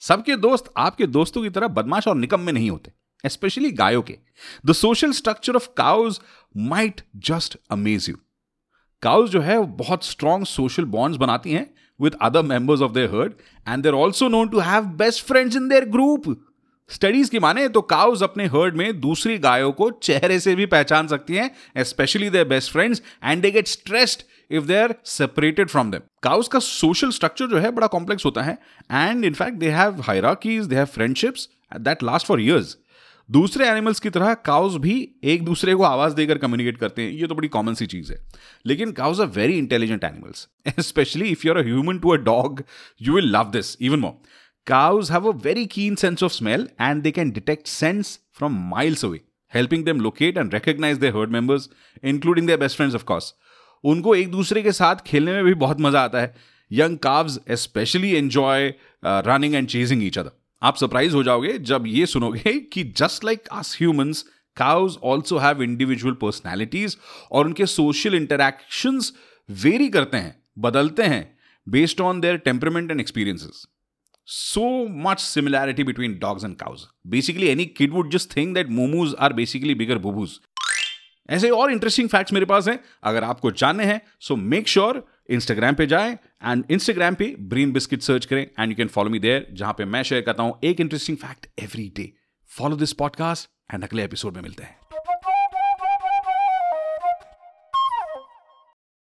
सबके 0.00 0.36
दोस्त 0.36 0.72
आपके 0.76 1.06
दोस्तों 1.06 1.42
की 1.42 1.50
तरह 1.50 1.68
बदमाश 1.68 2.08
और 2.08 2.16
निकम 2.16 2.40
में 2.40 2.52
नहीं 2.52 2.70
होते 2.70 2.92
स्पेशली 3.26 3.70
गायों 3.70 4.02
के। 4.02 4.18
The 4.66 4.72
social 4.72 5.12
structure 5.12 5.56
of 5.56 5.68
cows 5.76 6.20
might 6.56 7.00
just 7.16 7.56
amaze 7.70 8.08
you 8.08 8.16
cows 9.02 9.30
जो 9.30 9.40
है 9.40 9.58
बहुत 9.66 10.04
स्ट्रॉन्ग 10.04 10.46
सोशल 10.46 10.84
बॉन्ड्स 10.84 11.18
बनाती 11.18 11.52
हैं 11.52 11.74
with 12.00 12.16
other 12.22 12.42
members 12.42 12.80
of 12.80 12.92
their 12.92 13.14
herd 13.14 13.32
and 13.68 13.82
they're 13.82 13.92
also 13.92 14.28
known 14.28 14.48
to 14.48 14.58
have 14.58 14.84
best 14.84 15.24
friends 15.24 15.56
in 15.56 15.68
their 15.68 15.84
group 15.84 16.49
studies 16.90 17.30
की 17.30 17.38
माने 17.38 17.68
तो 17.68 17.80
cause 17.82 18.22
अपने 18.22 18.46
heard 18.46 18.76
में 18.76 19.00
दूसरी 19.00 19.38
गायों 19.38 19.70
को 19.72 19.90
चेहरे 20.02 20.38
से 20.40 20.54
भी 20.54 20.66
पहचान 20.66 21.06
सकती 21.06 21.34
हैं 21.34 21.84
specially 21.84 22.30
their 22.30 22.48
best 22.48 22.72
friends 22.72 23.02
and 23.24 23.42
they 23.42 23.50
get 23.50 23.66
stressed 23.66 24.22
if 24.50 24.64
they 24.64 24.76
are 24.76 24.94
separated 25.04 25.68
from 25.68 25.90
them 25.90 26.00
cows 26.22 26.48
का 26.48 26.58
सोशल 26.58 27.10
स्ट्रक्चर 27.10 27.46
जो 27.46 27.58
है 27.58 27.70
बड़ा 27.70 27.86
कॉम्प्लेक्स 27.86 28.24
होता 28.24 28.42
है 28.42 28.58
and 28.92 29.24
in fact 29.24 29.58
they 29.58 29.70
have 29.70 30.00
hierarchies 30.00 30.64
they 30.64 30.76
have 30.76 30.86
friendships 30.86 31.48
that 31.80 32.02
last 32.02 32.26
for 32.26 32.40
years 32.40 32.76
दूसरे 33.28 33.66
animals 33.68 34.00
की 34.00 34.10
तरह 34.10 34.32
cause 34.34 34.76
भी 34.76 34.94
एक 35.24 35.44
दूसरे 35.44 35.74
को 35.74 35.82
आवाज़ 35.82 36.14
देकर 36.14 36.38
कम्युनिकेट 36.38 36.78
करते 36.78 37.02
हैं, 37.02 37.10
ये 37.10 37.26
तो 37.26 37.34
बड़ी 37.34 37.48
कॉमन 37.48 37.74
सी 37.74 37.86
चीज़ 37.86 38.12
है। 38.12 38.18
लेकिन 38.66 38.92
cows 38.92 39.20
are 39.20 39.26
very 39.26 39.58
intelligent 39.58 40.04
animals 40.04 40.48
specially 40.86 41.28
if 41.28 41.46
you 41.46 41.52
are 41.52 41.58
a 41.58 41.64
human 41.64 41.98
to 41.98 42.10
a 42.10 42.16
dog 42.22 42.62
you 43.02 43.14
will 43.14 43.30
love 43.36 43.50
this 43.50 43.76
even 43.80 43.98
more 43.98 44.39
cows 44.66 45.10
have 45.10 45.32
a 45.32 45.36
very 45.44 45.66
keen 45.66 45.94
sense 45.94 46.22
of 46.22 46.32
smell 46.32 46.68
and 46.80 47.02
they 47.02 47.10
can 47.10 47.30
detect 47.30 47.66
sense 47.66 48.18
from 48.38 48.60
miles 48.70 49.04
away 49.04 49.20
helping 49.52 49.84
them 49.86 50.02
locate 50.02 50.36
and 50.36 50.52
recognize 50.52 50.98
their 50.98 51.12
herd 51.14 51.32
members, 51.36 51.64
including 52.02 52.48
their 52.50 52.58
best 52.58 52.76
friends, 52.76 52.96
of 52.98 53.04
course. 53.04 53.32
उनको 53.84 54.14
एक 54.14 54.30
दूसरे 54.30 54.62
के 54.62 54.72
साथ 54.72 54.96
खेलने 55.06 55.32
में 55.32 55.44
भी 55.44 55.54
बहुत 55.54 55.80
मज़ा 55.80 56.00
आता 56.00 56.20
है। 56.20 56.34
Young 56.70 56.98
calves 56.98 57.38
specially 57.62 58.10
enjoy 58.10 58.72
running 59.04 59.54
and 59.54 59.68
chasing 59.68 60.04
each 60.04 60.18
other 60.18 60.30
आप 60.62 60.76
सरप्राइज़ 60.76 61.14
हो 61.14 61.22
जाओगे 61.22 61.56
जब 61.58 61.86
ये 61.86 62.06
सुनोगे 62.06 62.52
कि 62.72 62.84
just 62.96 63.24
like 63.24 63.48
us 63.52 63.76
humans 63.78 64.24
cows 64.56 64.96
also 65.04 65.38
have 65.38 65.62
individual 65.62 66.14
personalities 66.14 66.96
और 67.32 67.46
उनके 67.46 67.66
सोशल 67.66 68.14
इंटरक्शंस 68.14 69.12
वेरी 69.48 69.88
करते 69.88 70.16
हैं 70.16 70.34
बदलते 70.58 71.02
हैं 71.02 71.22
based 71.66 72.00
on 72.00 72.20
their 72.20 72.36
temperament 72.36 72.90
and 72.90 73.00
experiences 73.00 73.66
so 74.30 74.88
much 74.88 75.22
similarity 75.22 75.82
between 75.82 76.18
dogs 76.18 76.44
and 76.44 76.58
cows. 76.58 76.86
Basically, 77.08 77.50
any 77.50 77.66
kid 77.66 77.92
would 77.92 78.10
just 78.10 78.32
think 78.32 78.54
that 78.54 78.68
mumus 78.70 79.14
are 79.18 79.32
basically 79.34 79.74
bigger 79.74 79.98
bubus. 79.98 80.38
ऐसे 81.30 81.50
और 81.50 81.72
interesting 81.72 82.08
facts 82.08 82.32
मेरे 82.32 82.46
पास 82.46 82.68
हैं 82.68 82.78
अगर 83.04 83.24
आपको 83.24 83.50
जानने 83.50 83.84
हैं 83.84 84.00
सो 84.20 84.36
मेक 84.36 84.68
श्योर 84.68 85.02
इंस्टाग्राम 85.30 85.74
पे 85.74 85.86
जाएँ 85.86 86.12
एंड 86.12 86.64
इंस्टाग्राम 86.70 87.14
पे 87.14 87.34
ब्रीन 87.52 87.72
बिस्किट 87.72 88.02
सर्च 88.02 88.26
करें 88.26 88.42
and 88.42 88.68
you 88.70 88.76
can 88.76 88.88
follow 88.88 89.10
me 89.10 89.18
there 89.18 89.46
जहाँ 89.52 89.74
पे 89.78 89.84
मैं 89.84 90.02
शेयर 90.02 90.22
करता 90.22 90.42
हूँ 90.42 90.58
एक 90.64 90.80
interesting 90.80 91.18
fact 91.18 91.46
every 91.62 91.92
day 91.96 92.12
follow 92.50 92.76
this 92.76 92.92
podcast 93.02 93.50
and 93.74 93.84
अगले 93.84 94.04
एपिसोड 94.04 94.36
में 94.36 94.42
मिलते 94.42 94.62
हैं 94.62 94.79